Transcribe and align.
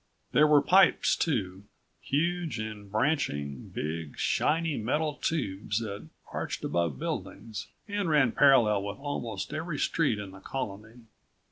There 0.31 0.47
were 0.47 0.63
pipes, 0.63 1.15
too 1.15 1.65
huge 2.01 2.57
and 2.57 2.91
branching, 2.91 3.69
big, 3.69 4.17
shining 4.17 4.83
metal 4.83 5.13
tubes 5.13 5.77
that 5.77 6.07
arched 6.33 6.63
above 6.63 6.97
buildings 6.97 7.67
and 7.87 8.09
ran 8.09 8.31
parallel 8.31 8.81
with 8.81 8.97
almost 8.97 9.53
every 9.53 9.77
street 9.77 10.17
in 10.17 10.31
the 10.31 10.39
Colony. 10.39 11.01